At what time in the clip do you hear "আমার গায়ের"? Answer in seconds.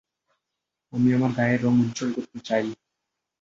1.13-1.59